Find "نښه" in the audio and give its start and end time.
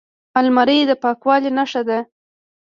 1.57-1.81